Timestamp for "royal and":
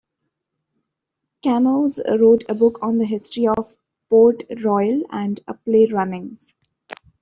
4.63-5.39